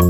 [0.00, 0.06] 嗨，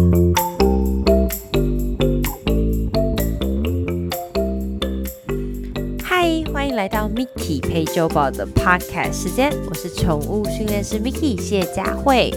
[6.53, 12.31] 欢迎来到 Mickey 陪周宝的 Podcast 时间，我是宠物训练师 Mickey 谢佳慧。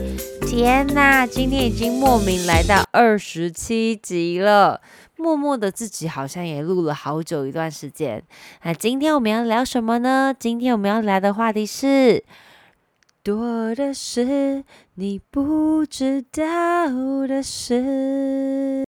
[0.47, 4.81] 天呐，今天已经莫名来到二十七集了，
[5.15, 8.23] 默默的自己好像也录了好久一段时间。
[8.63, 10.33] 那今天我们要聊什么呢？
[10.39, 12.23] 今天我们要聊的话题是
[13.23, 14.65] 多的是
[14.95, 18.83] 你不知道的事。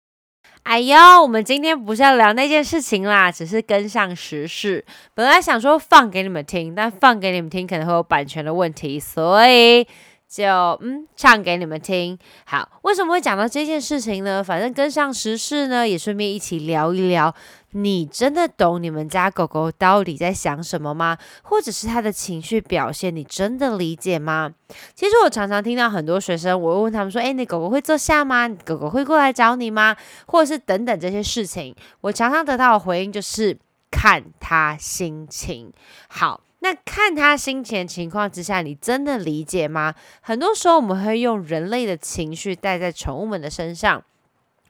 [0.63, 4.83] 哎呦，我们今天不是要聊那件事情啦，只是跟上时事。
[5.13, 9.85] 本来想说放给你们听，但放给你们听可能会有版权的问题，所以
[10.27, 10.43] 就
[10.81, 12.17] 嗯唱给你们听。
[12.45, 14.43] 好，为什么会讲到这件事情呢？
[14.43, 17.35] 反正跟上时事呢，也顺便一起聊一聊。
[17.73, 21.17] 你真的懂你们家狗狗到底在想什么吗？
[21.43, 24.53] 或者是它的情绪表现，你真的理解吗？
[24.95, 28.47] 其实我常常听到很多学生，我会问他们说：“哎，你狗狗会坐下吗？
[28.47, 29.95] 狗狗会过来找你吗？
[30.27, 33.57] 或者是等等这些事情。”我常常得到的回应就是
[33.91, 35.71] 看它心情。
[36.08, 39.95] 好，那看他心情情况之下，你真的理解吗？
[40.21, 44.03] 很多时候我们会用人类的情绪带在宠物们的身上。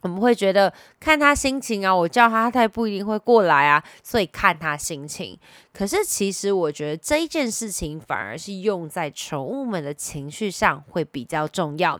[0.04, 5.38] 我们会觉得看他心情啊，我叫他，他也不一定会过来啊，所以看他心情。
[5.74, 12.00] 可是其实我觉得这一件事情反而是用在宠物们的情绪上会比较重要。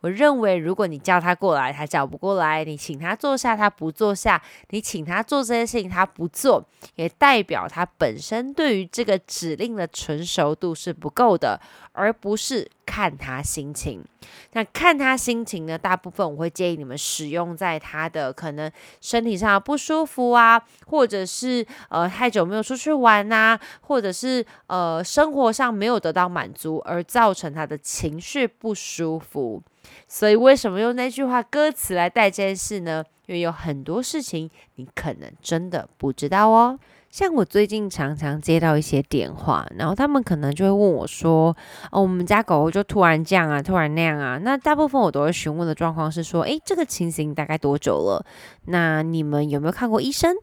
[0.00, 6.66] 我认为，如果你叫他过来，他叫不过来；你请他坐下，他不坐下；你请他做这些事情，他不做，
[6.96, 11.60] 也代表他本身对于这个指令的成熟度是不够的，
[11.92, 14.04] 而不是看他心情。
[14.52, 15.78] 那看他心情呢？
[15.78, 23.28] 大部分我会建议你们使用在他的可能身体上不舒服啊，或者是呃太久没有出去玩。
[23.28, 29.62] 呐，或者是呃生活上没有得到满足而造成他的情绪不舒服，
[30.08, 33.04] 所以为什么用那句话歌词来带这件事呢？
[33.26, 36.78] 因为有很多事情你可能真的不知道哦。
[37.12, 41.54] 像我最近常常接到一些电话，然后他们可能就会问我说
[41.92, 48.24] ：“哦，我们家狗狗就突然这样啊，突然那样啊。”那大部分我都会询问的状况是说：“诶，这个情形大概多久了？
[48.64, 50.34] 那你们有没有看过医生？”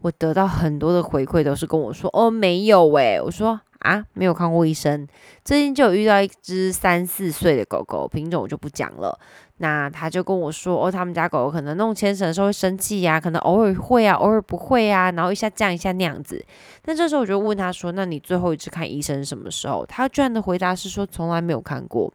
[0.00, 5.06] 我得到很多的回馈，都是跟我说：“哦，没有诶。”我说：“啊，没有看过医生。”
[5.44, 9.18] 最近就有遇到一只三四岁的狗狗，品种我就不讲了。
[9.58, 16.44] 那他就跟我说：“哦，他们家狗狗可能弄牵绳的时候会生气呀，可能偶尔会啊，偶尔不会啊，然后一下这样一下那样子。”
[16.86, 22.12] 那这时候我就问他说：“那你最后一次看医生什么时候？”他居然的回答是说：“从来没有看过。”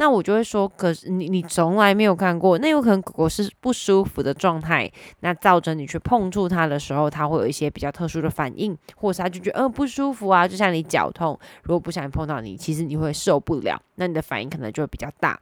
[0.00, 15.36] 那我就会说，可是你你从来没有看过，那有可能狗狗是不舒服的状态，那造成你去碰触它的时候，它会有一些比较特殊的反应，或者它就觉得呃不舒服啊，就像你脚痛，如果不小心碰到你，其实你会受不了，那你的反应可能就会比较大。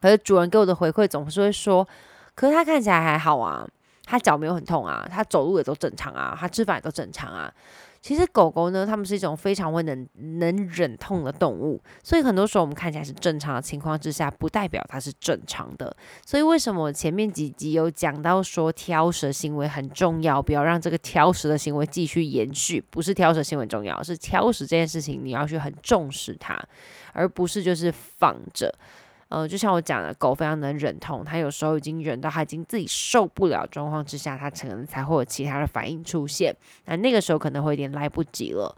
[0.00, 1.86] 可是主人给我的回馈总是会说，
[2.34, 3.66] 可是它看起来还好啊，
[4.04, 7.52] 它脚没有很痛啊，它走路也都正常啊，它吃饭也都正常啊。
[8.02, 15.94] 其实狗狗呢，它们是一种非常会能能忍痛的动物，所以很多时候我们看起来是正常的情况之下，不代表它是正常的。
[16.24, 22.82] 所以为什么前面几集有讲到说挑食行为很重要，不要让这个挑食的行为继续延续？
[22.88, 26.58] 不是挑食行为重要，是挑食这件事情你要去很重视它，
[27.12, 28.74] 而不是就是放着。
[29.30, 36.54] 呃，就像我讲的，狗非常能忍痛，它有时候已经忍到它已经自己受不了状况之下，它可能才会有其他的反应出现，
[36.84, 38.76] 那那个时候可能会有点来不及了。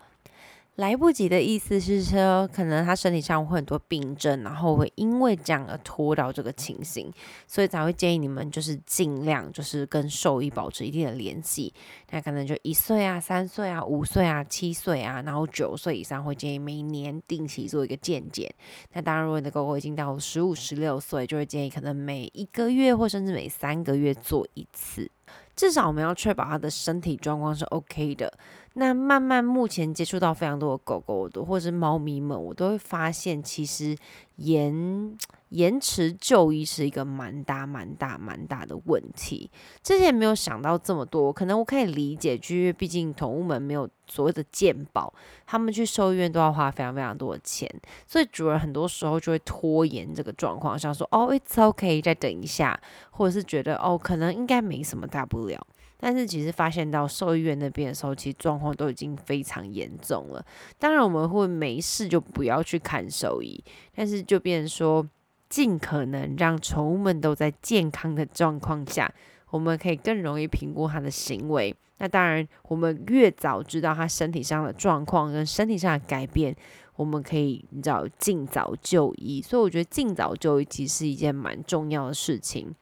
[0.76, 7.12] 来不及的意思是说，可能他身体上会很多病症，然后会因为这样而拖到这个情形，
[7.46, 11.72] 所以才会建议你们就是尽量就是跟兽医保持一定的联系。
[12.10, 18.50] 那可能就一岁啊、三岁啊、五岁啊、七岁啊，然后九岁以上会建议每年定期做一个健检。
[18.94, 25.10] 那当然，如果你的狗狗已经到十五、十六岁，就会建议可能每一个月或甚至每三个月做一次。
[25.54, 28.32] 至少我们要确保它的身体状况是 OK 的。
[28.74, 33.96] 那慢慢目前接触到非常多的狗狗的或者是猫咪们，我都会发现，其实
[34.36, 35.16] 延
[35.50, 39.50] 延迟就医是一个蛮大、蛮大、蛮大的问题。
[39.82, 45.12] 之前没有想到这么多，可能我可以理解，因为毕竟宠物们没有所谓的健保，
[45.46, 47.70] 他们去兽医院都要花非常非常多的钱，
[48.06, 52.80] 所以主人很多时候就会拖延这个状况，想说哦，it's okay，再等一下，
[53.10, 55.66] 或者是觉得哦，可能应该没什么大不了。
[56.04, 60.44] 但是其实发现到兽医院那边的时候，其实状况都已经非常严重了。
[60.76, 63.62] 当然我们会没事就不要去看兽医，
[63.94, 65.08] 但是就变成说，
[65.48, 69.14] 尽可能让宠物们都在健康的状况下，
[69.50, 71.72] 我们可以更容易评估它的行为。
[71.98, 76.56] 那当然，我们越早知道它身体上的状况跟身体上的改变。
[76.96, 79.40] 我们可以你知道尽早就医。
[79.40, 82.74] 所以我觉得尽早就医其实是一件蛮重要的事情。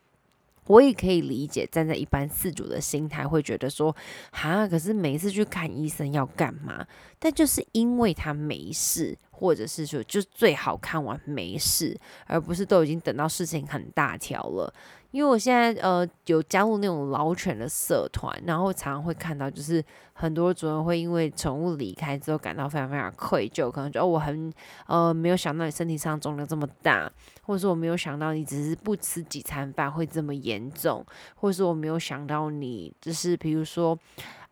[0.67, 3.95] 我也可以理解，站在一般四主的心态，会觉得说，
[4.31, 6.87] 哈，可是每次去看医生要干嘛？
[7.20, 11.96] 但就是因为他没事，或者是说，就最好看完没事，
[12.26, 14.72] 而不是都已经等到事情很大条了。
[15.11, 24.52] 因为我现在呃有加入那种老犬的社团，然后常常会看到，就是很多主人会因为宠物离开之后感到非常非常愧疚，可能觉得我很
[24.87, 27.11] 呃没有想到你身体上重量这么大，
[27.43, 33.99] 或者说我没有想到你只是不吃几餐饭会这么严重，或者说我没有想到你就是比如说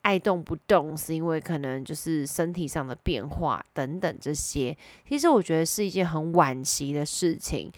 [0.08, 4.75] 爱动不动是因为可能就是身体上的变化等等这些，
[5.06, 7.70] 其实我觉得是一件很惋惜的事情。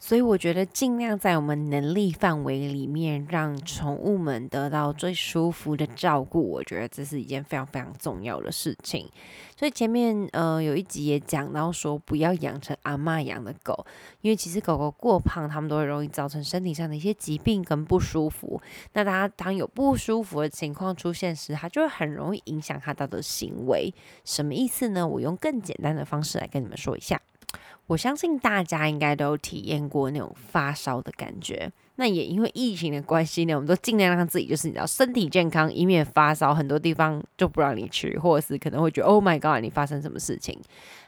[0.00, 9.08] 所以我觉得尽量在我们能力范围里面，让宠物们得到最舒服的照顾，我觉得这是一件非常非常重要的事情。
[9.56, 13.84] 所以前面呃有一集也讲到说，不要养成阿妈养的狗，
[14.20, 18.60] 因为其实狗狗过胖，它们都会容易造成身体上的一些疾病跟不舒服。
[18.92, 23.92] 那它当有不舒服的情况出现时，它就会很容易影响它的行为。
[24.24, 25.06] 什么意思呢？
[25.06, 27.20] 我用更简单的方式来跟你们说一下。
[27.88, 31.72] 我相信大家应该都体验过那种发烧的感觉。
[31.96, 36.54] 那也因为疫情的关系呢，我们都尽量让自己就是你知道身体健康，以免发烧。
[36.54, 40.60] 很多地方就不让你去，或者是可能会觉得 Oh my God，你发生什么事情？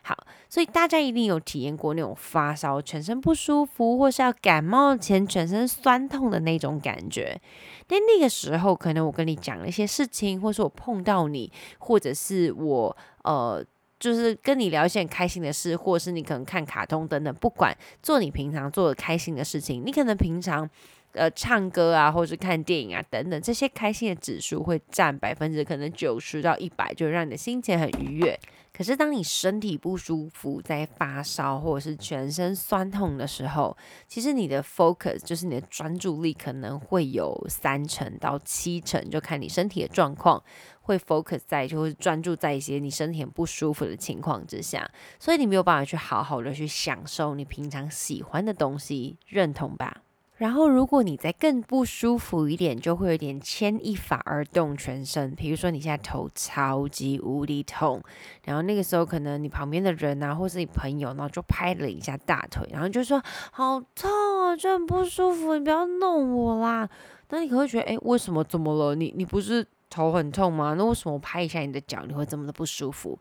[0.02, 0.16] 好，
[0.48, 7.40] 所以大家一定有体验过那种发烧、全身不舒服，或是要感冒前全身酸痛的那种感觉。
[7.86, 13.64] 但那个时候，可能我跟你讲了一些事情，或是我碰到你，或者是我呃。
[14.00, 20.68] 就是跟你聊一些开心的事，或者是你可能看卡通等等，不管做你平常做的开心的事情，你可能平常
[21.12, 28.36] 呃唱歌啊，或者看电影啊等等，这些开心的指数会占百分之可能九十到一百，就让你的心情很愉悦。
[28.72, 33.76] 可是当你身体不舒服，在发烧或者是全身酸痛的时候，
[34.06, 40.42] 其实你的 focus 就是你的专注力可能会有三成到七成，就看你身体的状况。
[40.82, 44.90] 会 focus 在，就会专注在一些你身体很不舒服的情况之下，
[45.20, 50.02] 所以你没有办法去好好的去享受你平常喜欢的东西，认同吧？
[50.40, 55.34] 然后如果你再更不舒服一点，就会有点牵一发而动全身。
[55.34, 58.02] 比如说你现在头超级无敌痛，
[58.46, 63.22] 然后那个时候可能你旁边的人啊，或是你朋友，然后就拍了一下大腿，然后就说
[63.52, 64.10] 好痛
[64.40, 66.88] 啊，就很不舒服，你不要弄我啦。
[67.28, 68.42] 那你可能会觉得，哎，为什么？
[68.42, 68.94] 怎么了？
[68.94, 69.66] 你你不是？
[69.92, 70.76] 头很痛吗？
[70.78, 73.18] 那为什么拍一下你的脚，你会这么的不舒服？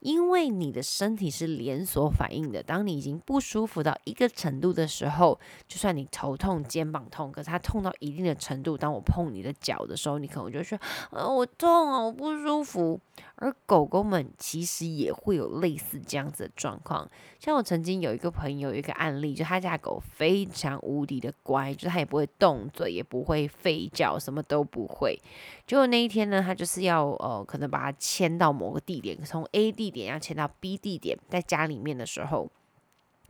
[0.00, 2.62] 因为你的身体是连锁反应的。
[2.62, 10.78] 当你已经不舒服到一个程度的时候，就算你头痛、肩膀痛，可是它痛到一定的程度，当我碰你的脚的时候，你可能就说
[11.10, 13.00] ：“呃，我痛啊，我不舒服。”
[13.34, 17.08] 而狗狗们其实也会有类似这样子的状况。
[17.40, 25.20] 像我曾经有一个朋友，一个案例，就他家狗非常无敌的乖，就是它也不会动嘴，也不会吠叫，什么都不会。
[25.66, 32.50] 结果那一天呢，他就是要呃，可能把它牵到某个地点，从 A 地地点要迁到 B 地点，在家里面的时候，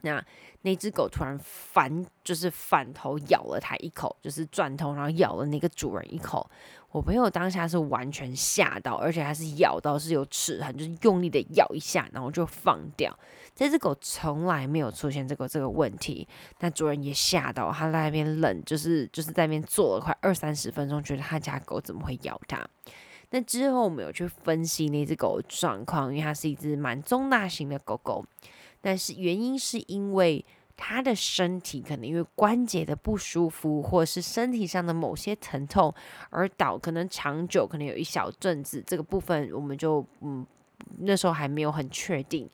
[0.02, 0.25] 那
[0.62, 6.49] 那只狗突然反，就是反头咬了它一口，就是转头然后咬了那个主人一口。
[6.90, 13.16] 我朋友当下是完全吓到，而且还是咬到是有齿痕，就是用力的咬一下，然后就放掉。
[13.54, 16.26] 这只狗从来没有出现这个这个问题，
[16.61, 22.66] 那主人也吓到，他在那边冷，就是就是在那边坐了快二三十分钟，觉得他家狗怎么会咬他？
[23.30, 28.25] 那之后我们有去分析那只狗的状况，因为它是一只蛮中大型的狗狗，
[28.80, 30.44] 但是原因是因为。
[30.80, 35.92] 它的身体可能因为关节的不舒服，或是身体上的某些疼痛
[36.30, 40.47] 而导，可能长久，可能有一小阵子，这个部分我们就嗯
[40.99, 42.49] 那时候还没有很确定。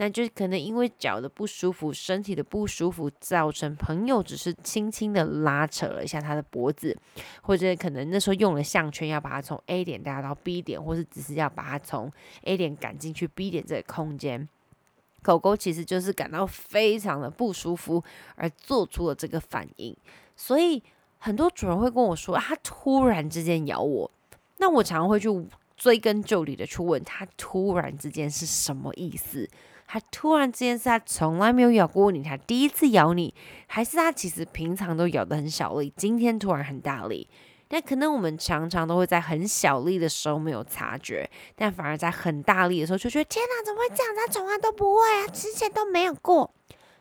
[0.00, 6.96] 那就可能因为脚的不舒服，身体的不舒服，造成朋友只是轻轻的拉扯了一下他的脖子，
[7.42, 12.10] 或者可能那时候用了项圈要把它从 A 点带到 B 点，或是只是要把它从
[12.44, 14.48] A 点赶进去 B 点这个空间。
[15.20, 18.02] 狗狗其实就是感到非常的不舒服，
[18.36, 19.94] 而做出了这个反应。
[20.36, 20.80] 所以
[21.18, 24.08] 很多主人会跟我说，它突然之间咬我。
[24.58, 25.28] 那我常常会去
[25.78, 29.48] 追根究底的去问他，突然之间是什么意思？
[29.86, 33.32] 他突然之间是他从来没有咬过你，他第一次咬你，
[33.68, 37.26] 还是他其实平常都咬的很小力，今天突然很大力？
[37.68, 44.14] 但可能我们常常都会在很小力的时候没有察觉，但反而在很大力的时候就觉得天哪，怎么会这样？
[44.14, 46.50] 他从来都不会啊，之前都没有过。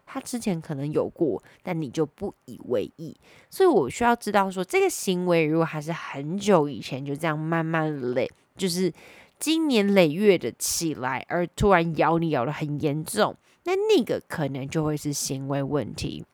[0.06, 3.14] 他之前可能有过，但你就不以为意。
[3.50, 8.92] 所以我需要知道说，这个行为如果还是很久以前就这样慢慢累，就是
[9.40, 16.26] 经年累月的起来，而突然咬你咬的很严重，那那个可能就会是行为问题。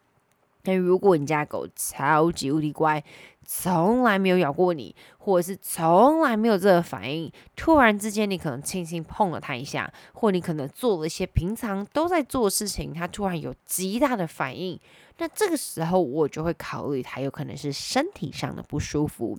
[0.63, 3.03] 但如果你家狗超级无敌乖，
[3.45, 14.79] 从来没有咬过你，或者是从来没有这个反应，突然之间你可能轻轻碰了它一下，或你可能做了一些平常都在做事情，它突然有极大的反应，
[15.17, 19.37] 那这个时候我就会考虑它有可能是身体上的不舒服。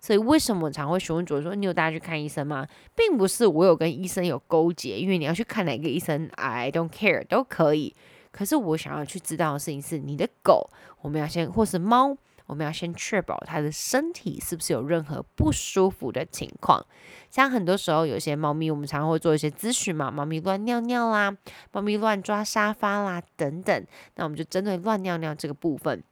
[0.00, 2.66] 所以为什么常会询问主人说你有带它去看医生吗？
[2.96, 7.94] 并不是我有跟医生有勾结，因为你要去看哪个医生，I don't care 都可以。
[8.34, 10.68] 可是我想要去知道的事情是，你的狗，
[11.02, 12.16] 我们要先，或是猫。
[12.46, 16.84] 我们要先确保它的身体是不是有任何不舒服的情况。
[17.30, 21.34] 像很多时候，有些猫咪，我们常会做一些咨询嘛，猫咪乱尿尿啦，
[21.72, 23.86] 猫咪乱抓沙发啦等等。
[24.16, 26.04] 那我们就针对乱尿尿这个部分，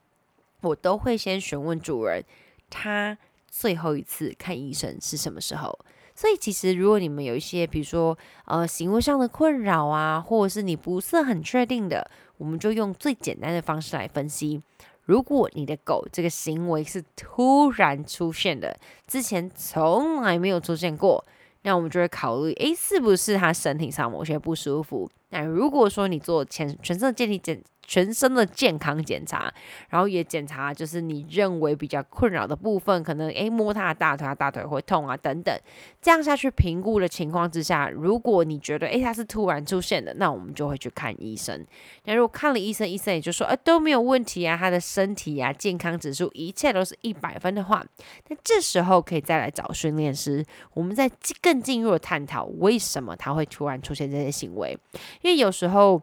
[0.63, 2.25] 我都会先询问主人，
[2.71, 5.79] 他最后一次看医生是什么时候。
[6.15, 14.63] 所以其实，如果你们有一些，比如说呃行为上的困扰啊，或者是你不是很确定的，我们就用最简单的方式来分析。
[15.05, 21.25] 如果你的狗这个行为是突然出现的，之前从来没有出现过，
[21.63, 25.11] 那我们就会考虑，诶，是不是它身体上某些不舒服？
[25.31, 27.63] 那如果说你做全全身的健体检。
[27.87, 29.53] 全身的健康检查，
[29.89, 35.55] 然后也检查就是你认为比较困扰的部分，可能诶摸他的大腿，大腿会痛啊等等。
[36.01, 41.67] 这样下去评估的情况之下，如果你觉得诶他是突然出现的，那我们就会去看医生。
[42.05, 47.85] 那如果看了医生，医生也就说诶都没有问题啊，他的身体啊健康指数一切都是一百分的话，
[48.29, 51.11] 那这时候可以再来找训练师，我们再
[51.41, 54.79] 更进入的探讨为什么他会突然出现这些行为，
[55.23, 56.01] 因为有时候。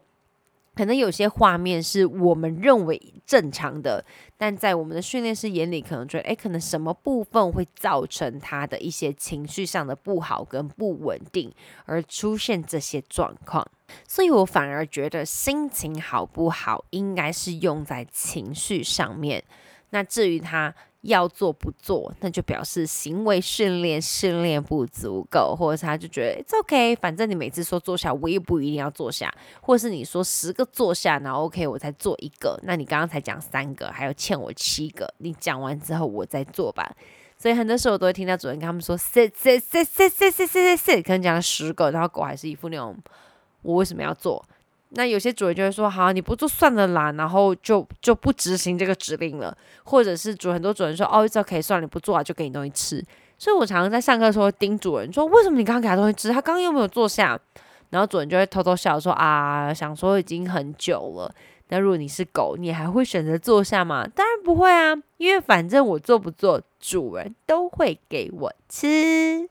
[0.74, 4.04] 可能有些画面是我们认为正常的，
[4.38, 11.52] 但在我们的训练师眼里，可能觉得，哎，可能什么部分会造成他的一些情绪上的不好跟不稳定，
[11.86, 13.66] 而出现这些状况。
[14.06, 19.42] 所以我反而觉得心情好不好，应该是用在情绪上面。
[19.90, 20.74] 那至于他。
[21.02, 36.94] 要做不做，那就表示行为训练训练不足够，或者他就觉得 it's OK，反正你每次说坐下，我也不一定要坐下，或是你说十个坐下，然后 OK 我才做一个，那你刚刚才讲三个，还有欠我七个，你讲完之后我再做吧。
[37.38, 42.94] 所以很多时候我都会听到主人跟他们说 sit sit sit sit sit sit sit sit，可能讲了十个，然后狗还是一副那种
[43.62, 44.44] 我为什么要做？
[44.90, 53.04] 那有些主人就会说：“好，你不做算了啦。”然后就就不执行这个指令了，或者是主很多主人说：“哦，这可以算了，你不做啊，就给你东西吃。”
[53.38, 56.28] 所以我常常在上课的时候叮主人说：“为什么你刚刚给他东西吃？
[56.30, 57.38] 他刚刚又没有坐下。”
[57.90, 61.32] 然后主人就会偷偷笑说：“啊，想说已经很久了。
[61.68, 64.04] 那如果你是狗，你还会选择坐下吗？
[64.14, 69.48] 当然不会啊，因为反正我做不做，主人都会给我吃。”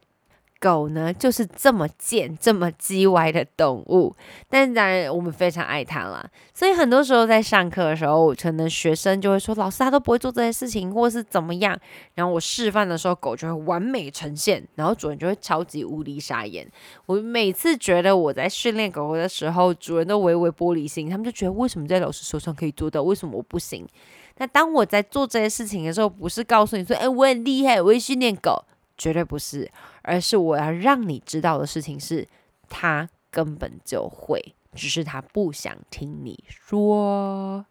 [0.60, 4.14] 狗呢，就是这么贱、这么叽歪的动物，
[4.48, 6.24] 但当然我们非常爱它啦。
[6.52, 11.76] 所以很多时候在上课的时候，可能学生就会说：“老师，他都不会做这些事情，或是怎么样。”
[12.14, 16.70] 然后我示范的时候，狗就会完美呈现，然后主人就会超级无敌傻眼。
[17.06, 23.88] 我每次觉得我在训练狗狗的时候，主人都微微玻璃心，他们就觉得为什么在老师手上可以做到，为什么我不行？
[24.36, 28.64] 那当我在做这些事情的时候，不是告诉你说：“哎，我很厉害，我会训练狗。”
[29.00, 29.66] 绝对不是，
[30.10, 32.26] 而是我要让你知道的事情是，
[32.68, 37.64] 他根本就会，只是他不想听你说。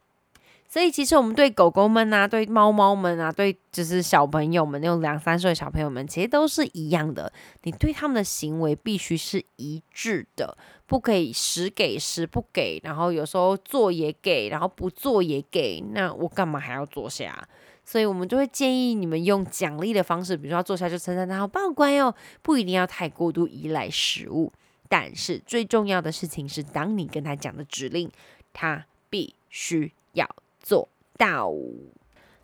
[0.71, 7.33] 所以，其实我们对狗狗们啊，对猫猫们啊，对就是小朋友们那种两三岁的小朋友们，其实都是一样的。
[7.63, 10.55] 你对他们的行为必须是一致的，
[10.85, 15.83] 不可以时给时不给，然后有时候做也给，然后不做也给。
[15.91, 17.47] 那我干嘛还要坐下？
[17.89, 24.53] 所以我们就会建议你们用奖励的方式，比如说坐下就称赞他好棒乖哦，不一定要太过度依赖食物。
[24.87, 28.11] 但是最重要的事情是，当你跟他讲的指令，
[28.53, 30.29] 他必须要
[30.61, 31.51] 做到。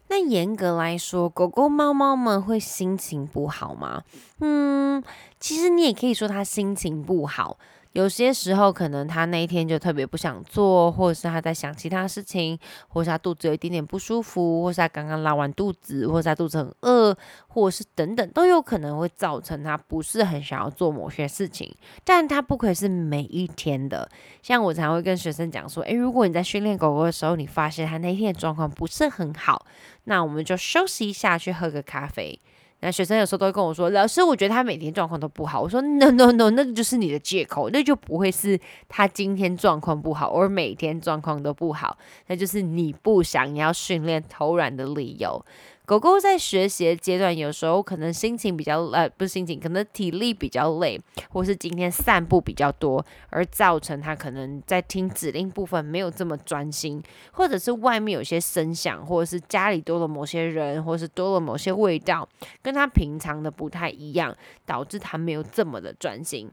[0.08, 4.04] 那严格来说，狗狗、猫猫们会心情不好吗？
[4.40, 5.04] 嗯，
[5.40, 7.60] 其实你也可以说它心情不好。
[7.96, 12.60] 有些时候，可能他那一天就特别不想做，或者是他在想其他事情，
[12.90, 21.74] 或是他肚子有一点点不舒服，或是他刚刚拉完肚子，或是他肚子很饿，或者是等等，都有可能会造成他不是很想要做某些事情。
[22.04, 24.10] 但他不可以是每一天的。
[24.42, 29.66] 像我常会跟学生讲说，诶，如果你在训练狗狗的时候，你发现他那一天的状况不是很好，
[30.04, 32.38] 那我们就休息一下，去喝个咖啡。
[32.86, 45.44] 那学生有时候都会跟我说：“老师，我觉得他每天状况都不好。”我说：“No No No，那就是你的借口，那就不会是他今天状况不好，而每天状况都不好，那就是你不想要训练偷懒的理由。”
[45.86, 51.00] 狗狗在学习的阶段，有时候可能心情比较呃，不是心情，可能体力比较累，
[51.30, 62.28] 或是今天散步比较多，而造成它可能在听指令部分没有这么专心，或者是外面有些声响，或者是家里多了某些人，或是多了某些味道，
[62.64, 66.50] 跟它平常的不太一样，导致它没有这么的专心。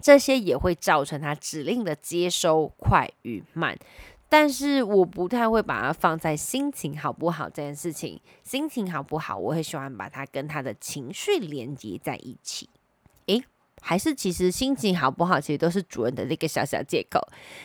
[0.00, 3.76] 这些也会造成它指令的接收快与慢。
[4.28, 12.68] 但是我不太会把它放在心情好不好这件事情，心情好不好，我会喜欢把它跟他的情绪连接在一起。
[13.26, 13.42] 诶，
[13.80, 17.20] 还是其实心情好不好，其实都是主人的那个小小借口。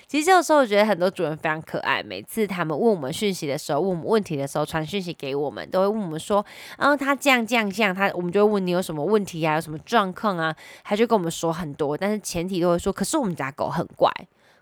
[0.08, 6.46] 其实有时候我觉得很多主人非常可爱，每次他们问我们讯息的时候，问我们问题的时候，传讯息给我们，都会问我们说，
[6.78, 14.12] 然后他这样这样这样，他我们就会问你有什么问题啊，有什么状况啊，他就跟我们说很多，但是前提都会说，可是我们家狗很乖。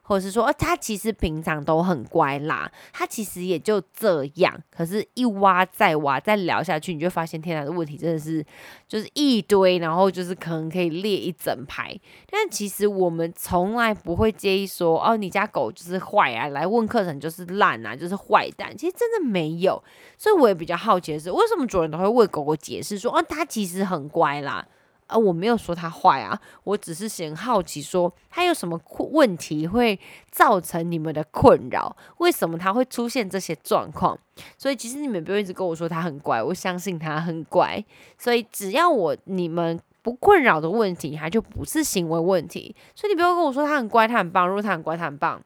[0.10, 4.60] 或者是说，哦，他其实平常都很乖啦，他其实也就这样。
[4.76, 8.44] 可是，一挖再挖，再聊下去，你就发现天然的问题真的是
[8.88, 11.96] 就是一堆，然后就是可能可以列一整排。
[12.28, 18.76] 但其实我们从来不会介意说，哦，你家狗就是坏啊，来问课程就是烂啊，就是坏蛋。
[18.76, 19.84] 其实真的没有，
[20.18, 24.68] 所以我也比较好奇的是，为什么主人都会为狗狗解释说，哦，它其实很乖啦。
[25.10, 28.80] 啊，我没有说他坏啊，我只是嫌好奇，说他有什么
[29.12, 30.00] 问题会
[30.32, 31.96] 造成你们的困扰？
[32.20, 34.18] 为什么他会出现这些状况？
[34.56, 37.84] 所以其实你们不用一直跟我说他很乖，我相信他很乖。
[38.20, 42.76] 所以只要我你们不困扰的问题，他就不是行为问题。
[42.94, 44.48] 所以你不要跟我说他很乖，他很棒。
[44.48, 45.42] 如果他很乖，他很棒，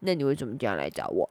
[0.00, 1.28] 那你为什么这样来找我？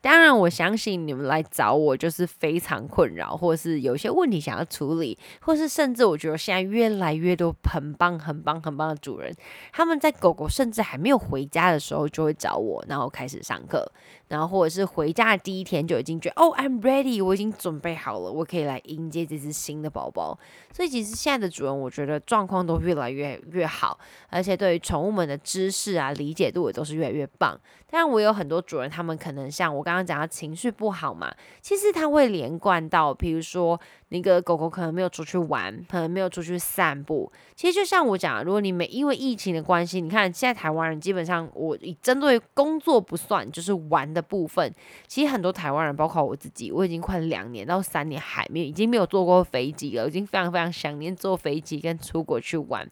[0.00, 9.34] 当然，我相信你们来找我就是非常困扰，或者是有些问题想要处理，或是甚至我觉得现在越来越多很棒、很棒、很棒的主人，
[9.72, 13.90] 他们在狗狗甚至还没有回家的时候就会找我，然后开始上课，
[14.28, 20.38] 然后或者是回家的第一天就已经觉得哦，I'm ready，我已经准备好了，我可以来迎接这只新的宝宝。
[20.72, 23.98] 所以其实现在的主人，我觉得状况都越来越越好，
[24.30, 27.58] 而且对于宠物们的知识啊、理解度也都是越来越棒。
[27.90, 33.80] 当然，我有很多主人，他们可能像我刚刚讲到情绪不好嘛，其实他会连贯到，比如说
[34.10, 37.32] 那个狗狗可能没有出去玩，可能没有出去散步。
[37.54, 44.74] 其实就像我讲，如果你没因为疫情的关系，你看现在台湾人基本上，我以针对工作不算，就是玩的部分，
[45.06, 52.86] 其实很多台湾人，包括我自己，我已经快两年到三年还没有，已经没有坐过飞机了，已经非常非常想念坐飞机跟出国去玩。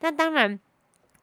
[0.00, 0.60] 那当然。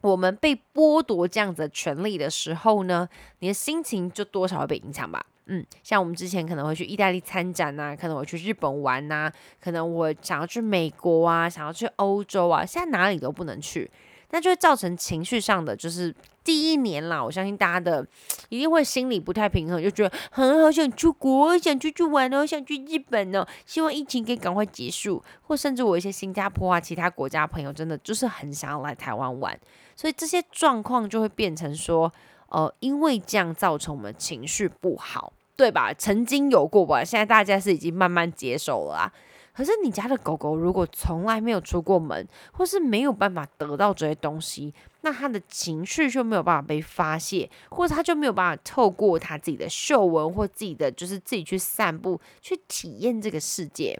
[0.01, 3.07] 我们被剥夺这样子的权利的时候呢，
[3.39, 5.25] 你的心情就多少会被影响吧。
[5.45, 13.89] 嗯，像我们之前可能会去意大利参展呐，可能我去日本玩呐，可能我想要去美国啊，想要去欧洲啊，现在哪里都不能去，
[14.29, 18.05] 那就会造成情绪上的，就是第一年啦，我相信大家的
[18.49, 29.59] 一定会心里不太平衡，就觉得很好想出国，想出去玩哦，想去日本哦，希望疫情可以赶快结束，或甚至我一些新加坡啊其他国家朋友，真的就是很想要来台湾玩。
[29.95, 32.11] 所以这些状况就会变成说，
[32.47, 35.93] 呃，因为这样造成我们情绪不好，对吧？
[35.93, 39.13] 曾经有过吧，现在大家是已经慢慢接受了啊。
[39.53, 53.99] 可是你家的狗狗如果从来没有出过门，或是没有办法得到这些东西，那他的情绪就没有办法被发泄，或者他就没有办法透过他自己的嗅闻或自己的就是自己去散步去体验这个世界，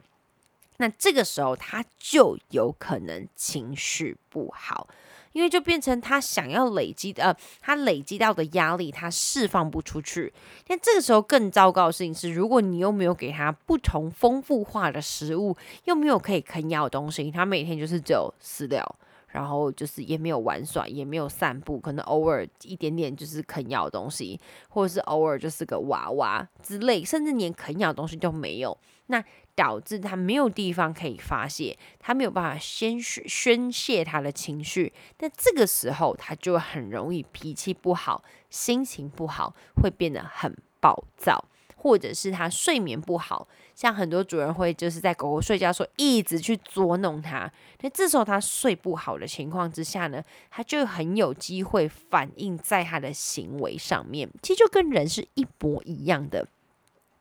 [0.78, 4.88] 那这个时候他就有可能情绪不好。
[5.34, 10.34] 因为就变成他想要累积的，呃，他累积到的压力，他释放不出去。
[10.68, 18.96] 但这个时候更糟糕的事情是，如果你又没有给他不同丰富化的食物，又没有可以啃咬的东西，他每天就是只有饲料，
[19.32, 24.39] 然后就是也没有玩耍，也没有散步，可能偶尔一点点就是啃咬东西，
[24.70, 28.78] 或者是偶尔就是个娃娃之类，甚至连啃咬东西都没有。
[29.08, 29.22] 那
[29.56, 41.44] 导致他没有地方可以发泄，他没有办法宣宣宣泄他的情绪，那这个时候他就很容易脾气不好，心情不好，会变得很暴躁，
[41.76, 43.50] 或者是他睡眠不好，
[43.82, 56.48] 像很多主人会就是在狗狗睡觉的时候一直去捉弄它，那这时候它睡不好的情况之下呢，它就很有机会反映在它的行为上面，其实就跟人是一模一样的。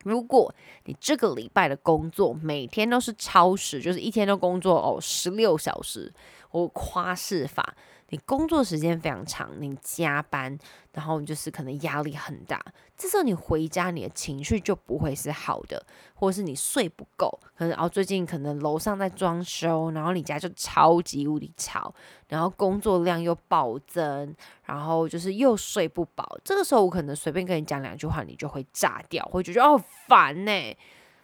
[0.03, 0.53] 如果
[0.85, 6.13] 你这个礼拜的工作每天都是超时，就是一天都工作哦十六小时，
[6.51, 7.73] 我夸饰法。
[8.11, 10.57] 你工作时间非常长，你加班，
[10.93, 12.63] 然后就是可能压力很大。
[12.95, 21.93] 这时候你回家，你的情绪就不会是好的，或者是你睡不够，可能哦最近可能楼上在装修，然后你家就超级无敌吵，
[22.27, 26.37] 然后工作量又暴增，然后就是又睡不饱。
[26.43, 30.51] 这个时候我可能随便跟你讲两句话，你就会炸掉，会觉得哦烦呢。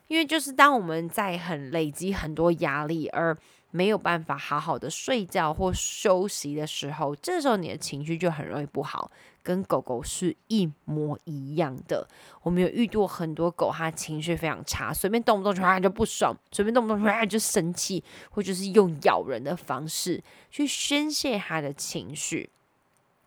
[0.07, 3.37] 因为就是当我们在很累积很多压力而
[3.71, 9.11] 没有办法好好的睡觉或休息的时候，这时候你的情绪就很容易不好，
[9.43, 12.07] 跟狗狗是一模一样的。
[12.43, 22.49] 我们有遇到很多狗，它情绪非常差，随便动不动就它就不爽，随便动不动它就生气，或就是用咬人的方式去宣泄它的情绪。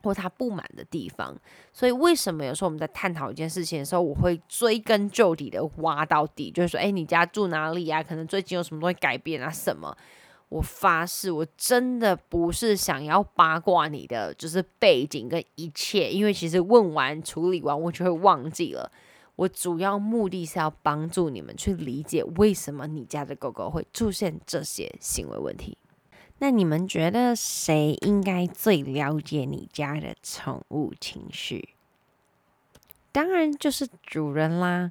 [0.02, 1.36] 或他不满的地方，
[1.74, 8.02] 所以为什么有时候我们在探讨一件事情的时候，我会追根究底的挖到底，就是说，哎，你家住哪里啊？
[8.02, 9.50] 可能最近有什么东西改变啊？
[9.50, 9.94] 什么？
[10.50, 18.92] 我发誓，我真的不是想要八卦你的，就是背景跟一切，因为其实问完处理完，我就会忘记了。
[19.36, 25.78] 我主要目的是要帮助你们去理解为什么你家的狗狗会出现这些行为问题。
[26.40, 31.70] 那你们觉得谁应该最了解你家的宠物情绪？
[33.12, 34.90] 当然就是主人啦。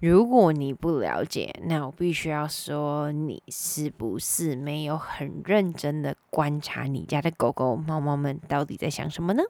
[0.00, 9.42] 如果你不了解，那我必须要说，你是不是没有很认真的观察你家的狗狗、猫猫们到底在想什么呢？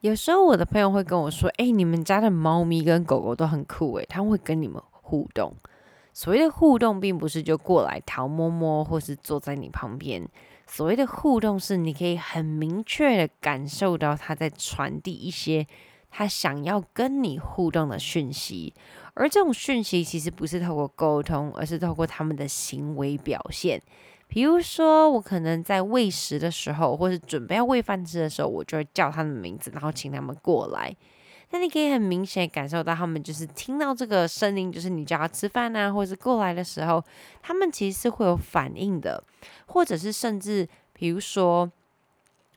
[0.00, 5.54] 有时候我的朋友会跟我说：“哎，你们家的猫咪跟狗狗都很酷诶，他们会跟你们互动。”
[6.12, 10.28] 所谓的互动，并不是就过来讨摸摸，或是坐在你旁边。
[10.66, 15.66] 所谓的互动是，你可以很明确的感受到它在传递一些
[16.10, 18.74] 它想要跟你互动的讯息，
[19.20, 23.78] 而这种讯息其实不是透过沟通，而是透过他们的行为表现。
[24.26, 30.96] 比如说，我可能在喂食的时候，或是准备要喂饭吃的时候，我就会叫他们名字，然后请他们过来。
[31.50, 37.04] 那你可以很明显感受到，他们就是听到这个声音，就是你叫他吃饭啊，或者是过来的时候，
[37.42, 39.22] 他们其实是会有反应的，
[39.66, 41.70] 或者是甚至比如说，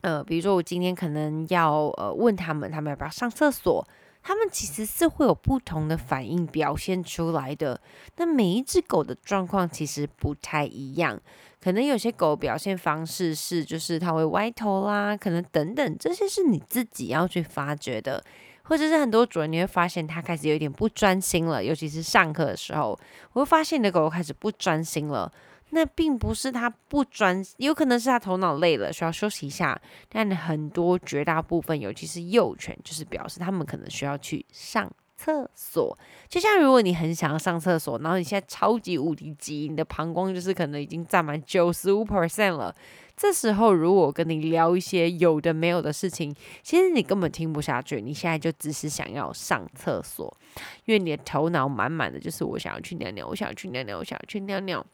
[0.00, 3.86] 呃，比如说我今天可能要呃问他们，他们要不要上厕所，
[4.24, 7.78] 他们其实是会有不同的反应表现出来的。
[8.16, 11.20] 那每一只狗的状况其实不太一样，
[11.60, 18.24] 可能有些狗表现方式是就是它会歪头啦，可能等等，这些是你自己要去发掘的。
[18.66, 22.98] 或者是很多主人，你会发现它开始有点不专心了，尤其是上课的时候，
[23.34, 25.30] 我会发现你的狗狗开始不专心了。
[25.70, 29.80] 那并不是它不专，有可能是它头脑累了，需要休息一下。
[30.08, 35.98] 但很多绝大部分，尤其是幼犬，就是表示它们可能需要去上厕所。
[36.28, 42.74] 就像如果你很想要上厕所，然后你现在超级无敌急，你的膀胱就是可能已经占满九十五 percent 了。
[43.16, 48.00] 这时候，如果跟你聊一些有的没有的事情，其实你根本听不下去。
[48.00, 50.36] 你现在就只是想要上厕所，
[50.84, 54.84] 因为你的头脑满满的就是我想要去尿尿，我想要去尿尿，我想要去尿尿。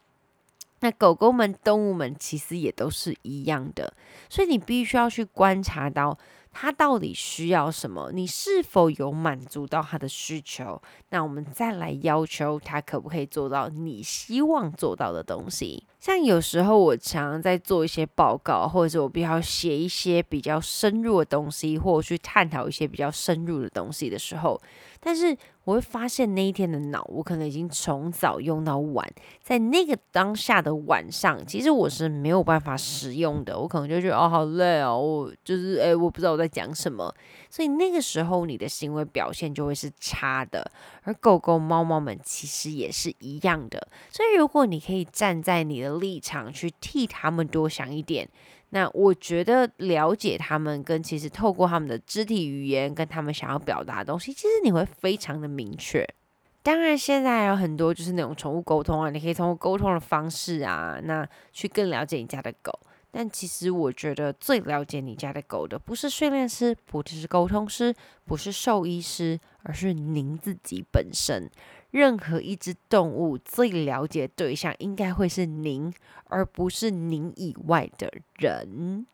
[0.80, 3.92] 那狗狗们、动物们其实也都是一样的，
[4.28, 6.18] 所以你必须要去观察到。
[6.52, 8.10] 它到底需要什么？
[8.12, 10.82] 你是否有满足到它的需求？
[11.10, 15.86] 那我们再来要求它可不可以做到你希望做到的东西？
[16.00, 24.60] 像有时候我常常在做一些报告，或者是我必须要写一些比较深入的东西，或者去探讨一些比较深入的东西的时候，
[24.98, 25.38] 但是。
[25.70, 29.08] 我会发现那一天的脑，我可能已经从早用到晚，
[29.40, 33.56] 在那个当下的晚上，其实我是没有办法使用的。
[33.56, 37.14] 我可能就觉得哦，好累哦，我就是诶，我不知道我在讲什么。
[37.48, 40.68] 所以那个时候你的行为表现就会是差的，
[41.04, 43.86] 而狗狗、猫猫们其实也是一样的。
[44.10, 48.28] 所以如果你可以站在你的立场去替他们多想一点。
[48.70, 56.08] 那我觉得了解他们，跟其实透过他们的肢体语言，跟他们想要表达的东西，其实你会非常的明确。
[56.62, 62.70] 当然，现在还有很多就是那种宠物沟通啊，你可以通过沟通的方式啊，那去更了解你家的狗。
[63.10, 67.92] 但其实我觉得最了解你家的狗的，不是训练师，不是沟通师，
[68.24, 71.50] 不是兽医师，而是您自己本身。
[71.90, 75.92] 任何一只动物最了解对象应该会是您，
[76.26, 79.06] 而不是您以外的人。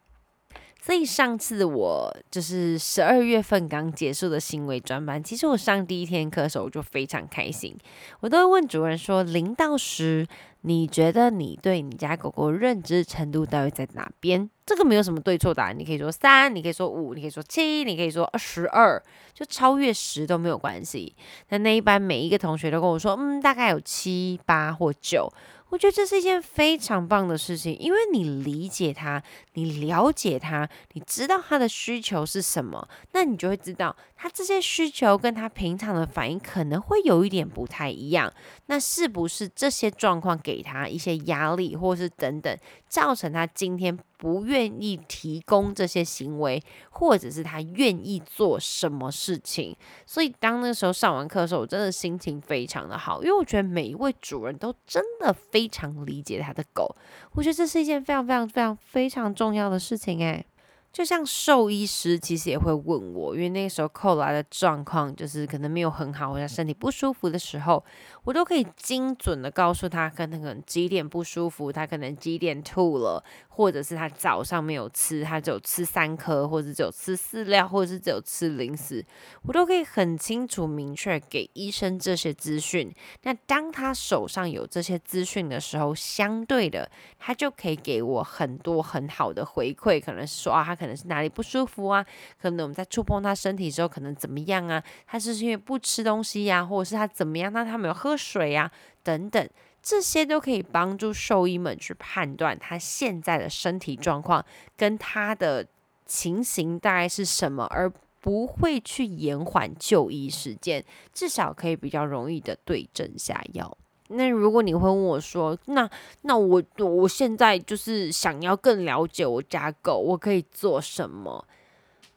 [0.80, 7.76] 所以上次我就是十二月份刚结束的行为专班，其实我上第一天课的时候我就非常开心，
[8.20, 10.26] 我都会问主人说：零到十。
[10.66, 14.50] 你觉得你对你家狗狗认知程度到底在哪边？
[14.66, 19.00] 这个没有什么对错答案，你可以说三，你可以说五，你可以说七，你可以说二十二，
[19.32, 21.14] 就超越十都没有关系。
[21.50, 25.32] 那那一班每一个同学都跟我说，嗯，大概有七八或九。
[25.70, 29.20] 我觉得这是一件非常棒的事情，因为你理解他，
[29.54, 38.32] 你了解他，你知道他的需求是什么，那你就会知道他这些需求跟他平常的反应可能会有一点不太一样。
[38.66, 42.56] 那是不是这些状况给给他一些压力，或是等等，
[42.88, 49.76] 造成他今天不愿意提供这些行为，或者是他愿意做什么事情。
[50.06, 56.96] 所以当那时候上完课的时候，我真的心情非常的好，因为我觉得每一位主人都真的非常理解他的狗，
[57.32, 60.46] 我觉得这是一件非常非常非常非常重要的事情诶。
[60.92, 67.84] 就像兽医师其实也会问我，因为那个时候扣来的状况就是可能没有很好，或者身体不舒服的时候，
[68.26, 79.06] 我都可以精准的告诉他，可能几点不舒服，他可能几点吐了，或者是他早上没有吃，他只有吃三颗，或者只有吃饲料，或者是只有吃零食，
[79.44, 82.92] 我都可以很清楚明确给医生这些资讯。
[83.22, 92.04] 那当他手上有这些资讯的时候，相对的，他就可以给我很多很好的回馈，可能是说啊，他可能是哪里不舒服啊？
[92.42, 94.82] 可能我们在触碰他身体之后，可能怎么样啊？
[95.06, 97.52] 他是因为不吃东西呀，或者是他怎么样？
[97.52, 98.70] 那他没有喝水呀？
[99.02, 99.48] 等等，
[99.82, 104.44] 这些都可以帮助兽医们去判断他现在的身体状况
[104.76, 105.66] 跟他的
[106.04, 113.76] 情形大概是什么，而不会去延缓就医时间，至少可以比较容易的对症下药。
[114.08, 115.88] 那如果你会问我说，那
[116.22, 121.44] 那我我现在就是想要更了解我家狗，我可以做什么？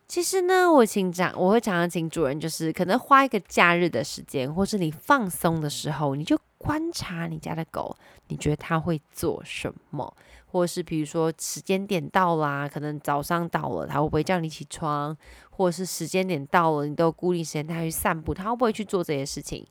[0.09, 7.95] 其实呢，我请讲，我会常常请主人，就是可能花一个假日的时间，或是你放松的时候，你就观察你家的狗，
[8.27, 10.11] 你觉得它会做什么？
[10.47, 15.15] 或是比如说时间点到啦，可能早上到了，它会不会叫你起床？
[15.51, 19.63] 或是时间点到了，你都固定时间带去散步，它会不会去做这些事情？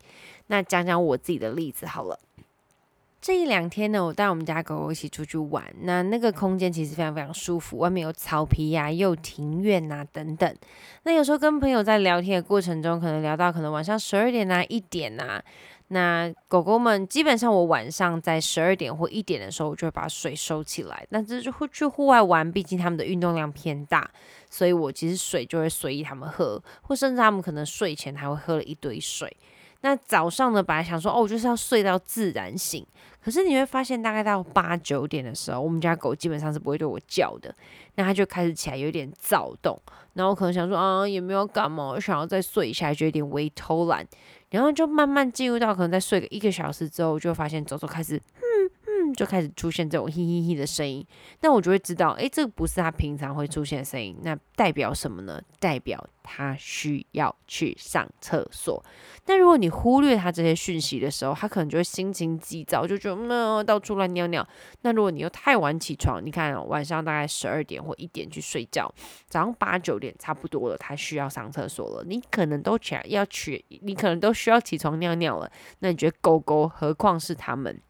[0.47, 2.17] 那讲讲我自己的例子好了。
[3.21, 5.65] 这一两天呢，我带我们家狗狗一起出去玩。
[5.81, 10.57] 那那个空间其实非常非常舒服，外面有草皮呀，又有庭院呐等等。
[11.03, 15.43] 那有时候跟朋友在聊天的过程中，可能聊到可能晚上十二点呐、一点呐。
[15.91, 21.05] 那狗狗们基本上，我晚上在十二点或一点的时候，我就会把水收起来。
[21.09, 24.09] 那这就会去户外玩，毕竟他们的运动量偏大，
[24.49, 29.35] 所以我其实水就会随意他们喝，或甚至他们可能睡前还会喝了一堆水。
[29.81, 32.85] 那早上呢，本来想说哦，我就是要睡到自然醒。
[33.21, 37.55] 可是你会发现，大概到八九点的时候，我们家狗基本上是不会对我叫的。
[37.97, 39.79] 那它就开始起来有点躁动，
[40.15, 44.07] 然后可能想说啊，也没有感冒，我想要再睡一下，就有点微偷懒，
[44.51, 48.21] 然后就慢慢进入到可能再睡个一个小时之后，就发现走走开始。
[49.15, 51.07] 就开始出现这种嘿嘿嘿的声音，
[51.41, 55.41] 那我就会知道，诶，这个不是他平常会出现的声音，那代表什么呢？
[55.61, 58.83] 代表他需要去上厕所。
[59.27, 64.47] 那如果你忽略他这些讯息的时候，他可能就会心情急躁，就觉得嗯到处乱尿尿。
[64.83, 68.93] 那如果你又太晚起床，你看晚上大概十二点或一点去睡觉，
[69.29, 75.51] 早上八九点差不多了，他需要上厕所了，你可能都起来要去，你可能都需要起床尿尿了。
[75.81, 77.81] 那你觉得狗狗，何况是他们？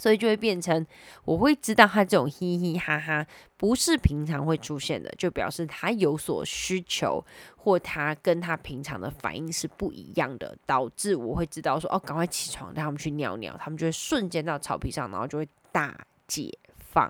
[0.00, 0.84] 所以就会变成，
[1.26, 3.26] 我会知道他这种嘻嘻哈哈
[3.58, 7.22] 不是平常会出现的，就表示他有所需求，
[7.56, 15.94] 或他跟他平常的反应是不一样的，导致我会知道说，哦，赶快起床，带他们去尿尿，他们就会瞬间到草皮上，然后就会大
[16.26, 17.08] 解放。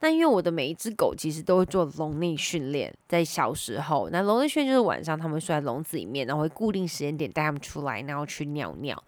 [0.00, 9.02] 那因为我的每一只狗其实都会做笼内训练，在小时候，那笼内训练就是晚上他们睡在笼子里面，然后会固定时间点带他们出来，然后去尿尿。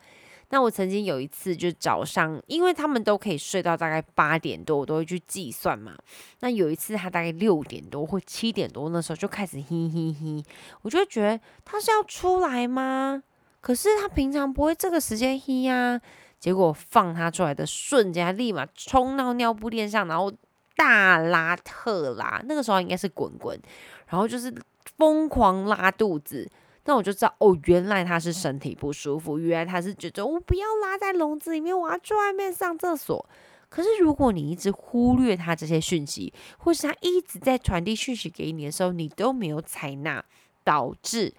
[0.50, 5.96] 那我曾经有一次，就早上，因为他们都可以睡到大概八点多，我都会去计算嘛。
[6.40, 10.44] 那有一次，他大概六点多或七点多那时候就开始嘿嘿嘿，
[10.82, 13.22] 我就觉得他是要出来吗？
[13.60, 16.00] 可是他平常不会这个时间嘿呀。
[16.38, 20.32] 结果放他出来的瞬间，他立马冲到尿布垫上，然后
[20.74, 22.42] 大拉特拉。
[22.46, 23.60] 那个时候应该是滚滚，
[24.08, 24.50] 然后就是
[24.96, 26.50] 疯狂拉肚子。
[26.84, 33.24] 那我就知道哦，原来他是身体不舒服，原来他是觉得我不要拉在笼子里面，我要去外面上厕所。
[33.68, 40.24] 可是如果你一直忽略他这些讯息，或是他一直在传递讯息给你的时候，你都没有采纳，
[40.64, 41.32] 导致。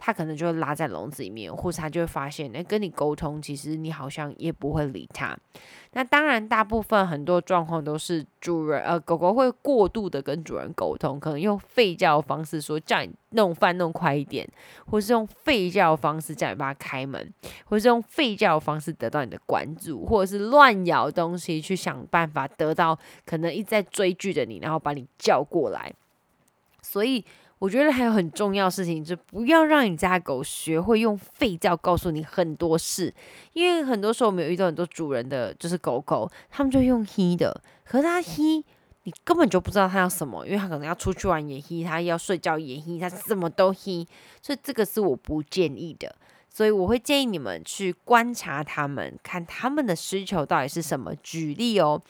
[0.00, 5.36] 他可能就会拉在笼子里面，或是他就会发现，哎，跟你沟通，其实你好像也不会理他。
[5.92, 14.48] 那当然，大部分很多状况都是主人，呃，狗狗会过度的跟主人沟通，可能用吠叫的方式说叫你弄饭弄快一点，
[14.86, 17.34] 或是用吠叫的方式叫你帮它开门，
[17.64, 25.92] 或是用吠叫的方式得到你的关注，或者是乱咬东西去想办法得到可能一直在追剧的你，然后把你叫过来。
[26.80, 27.24] 所以。
[27.58, 33.12] 我觉得还有很重要事情，就不要让你家狗学会用吠叫告诉你很多事，
[33.52, 38.64] 因为很多时候我们有遇到很多主人的，就是狗狗，他们就用嘿的，可是他嘿，
[39.02, 44.06] 你根本就不知道他要什么，因为他可能要出去玩也嘿，他要睡觉也嘿，他什么都嘿，
[44.40, 46.14] 所以这个是我不建议的。
[46.50, 51.14] 所以我会建议你们去观察它们，看它们的需求到底是什么。
[51.22, 52.02] 举例哦，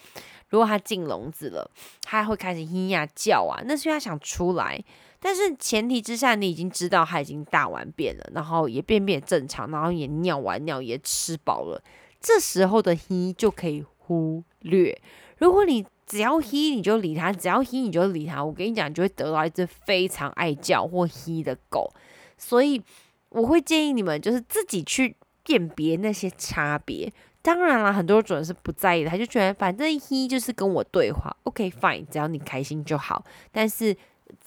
[0.49, 1.71] 如果它进笼子了，
[2.03, 4.83] 它会开始咿呀叫啊，那是因为它想出来。
[5.21, 11.83] 但是前提之下，你已经知道它已经大完便了，然后也便便正常，然后也尿完尿也吃饱了，
[12.21, 15.01] 这时候的 he 就可以忽略。
[15.39, 18.43] 如果你只要嘿你就理它，只要嘿你就理它。
[18.43, 21.93] 我跟你讲，你就会得到一只非常爱叫或嘿的狗。
[22.37, 22.83] 所以
[23.29, 27.13] 我会建议你们就是自己去辨别那些差别。
[27.43, 33.25] 当然了，很多主人是不在意的，他就觉得反正嘿就是跟我对话，OK fine，只要你开心就好。
[33.53, 33.97] 但是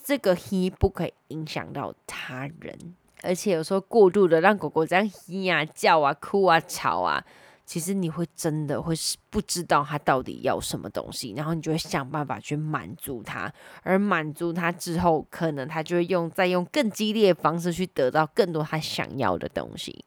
[0.03, 2.77] 这个 he 不可以影响到他人，
[3.21, 7.23] 而且有时候过度的让狗狗这样嘿啊叫啊哭啊吵啊。
[7.63, 20.03] 其实你会真的会是不知道他到底要什么东西，然后你就会想办法去满足他，而满足他之后，可能他就会用再用更激烈的方式去得到更多他想要的东西。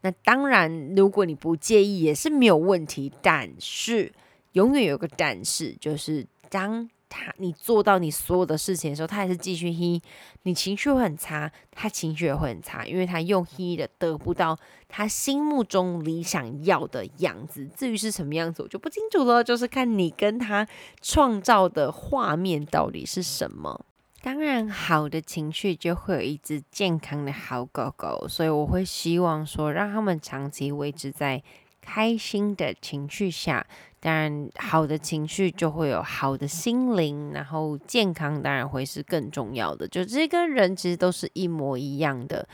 [0.00, 4.12] 那当然，如果你不介意也是没有问题，但是
[4.52, 6.90] 永远有个但是，就是当。
[7.08, 10.00] 他，你做到你所有的事情的时候，他还是继续嘿，
[10.42, 17.66] 你情绪会很差，他情绪也会很差，因为他用嘿的得不到他心目中理想要的样子。
[17.76, 19.42] 至于是什么样子，我就不清楚了。
[19.42, 20.66] 就是看你跟他
[21.00, 23.84] 创造的画面到底是什么。
[24.20, 31.42] 当然，好的情绪就会有一只健康的好狗狗，所以我会希望说，让他们长期维持在
[31.80, 33.64] 开心的情绪下。
[34.00, 39.88] 当然，好的情绪就会有好的心灵，然后健康当然会是更重要的。
[39.88, 42.46] 就这跟人其实都是一模一样的。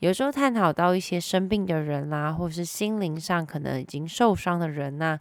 [0.00, 5.18] 有时候探讨到一些生病的人啦，或是心灵上可能已经受伤的人呐，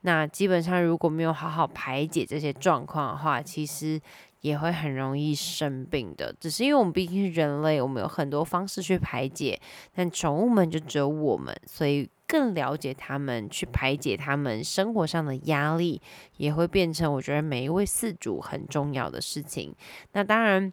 [0.00, 4.00] 那基本上如果没有好好排解这些状况的话，其实
[4.40, 6.34] 也会很容易生病的。
[6.40, 9.60] 只是因为我们毕竟是人类，我们有很多方式去排解，
[9.94, 12.08] 但宠物们就只有我们，所以。
[12.28, 16.00] 更了解他们，去排解他们生活上的压力，
[16.36, 19.74] 也会变成我觉得每一位饲主很重要的事情。
[20.12, 20.72] 那当然。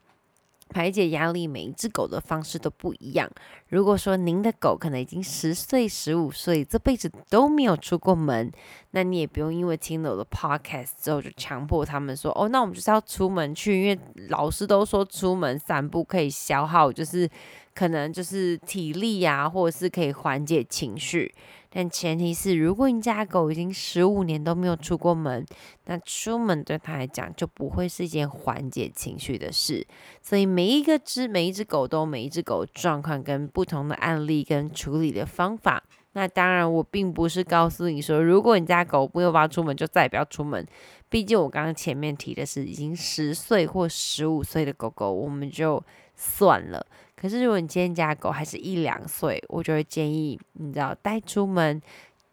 [0.67, 3.29] 排解压力，每一只狗的方式都不一样。
[3.69, 8.51] 如果说您的狗可能已经十岁、十五岁，这辈子都没有出过门，
[8.89, 17.29] 那你也不用因为听了我的 podcast 之后就强迫他们说：“哦，那我们就是要出门去。”因为老师都说出门散步可以消耗，就是
[17.75, 21.35] 可能就是体力呀，或者是可以缓解情绪。
[21.69, 25.45] 但前提是，如果你家狗已经十五年都没有出过门，
[25.87, 29.85] 那出门对它来讲就不会是一件缓解情绪的事。
[30.21, 35.83] 所以每一个只每一只狗都每一只狗状况跟不同的案例跟处理的方法。
[36.17, 40.65] 那当然，我并不是告诉你说，如果你家狗没有办法出门，就再也不要出门。
[41.09, 45.83] 毕竟我刚刚前面提的是已经十岁或十五岁的狗狗，我们就
[46.15, 46.85] 算了。
[47.17, 51.81] 可是，如果你今天家狗还是一两岁，我就会建议你知道带出门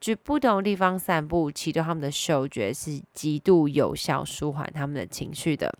[0.00, 5.76] 去不同的地方散步，启动他们的嗅觉是极度有效舒缓他们的情绪的。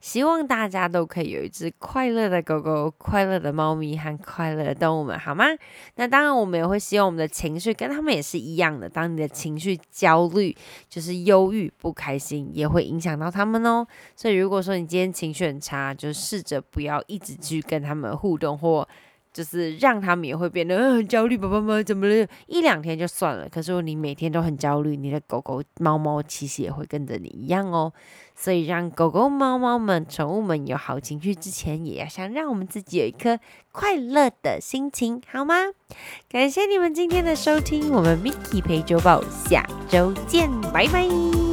[0.00, 5.44] 希望大家都可以有一只快乐的狗狗、快乐的猫咪和快乐的动物们，好吗？
[5.96, 8.88] 那当然，我们也会希望我们的情绪跟他们也是一样的。
[8.88, 10.56] 当你的情绪焦虑，
[10.88, 13.86] 就是忧郁、不开心，也会影响到他们哦。
[14.14, 18.88] 所以，如果说你今天情绪很差，就试着不要一直去跟他们互动或。
[19.32, 22.26] 就是让他们也会变得很焦虑，宝宝们怎么了？
[22.46, 27.92] 一两天就算了，可是你每天都很焦虑，你的狗狗、猫猫其实也会跟着你一样哦。
[28.34, 33.38] 所以让狗狗、猫猫们、宠物们有好情绪之前，也要先让我们自己有一颗
[33.72, 35.54] 快乐的心情，好吗？
[36.30, 41.47] 感谢你们今天的收听，我们 Mickey 陪周报下周见，拜拜。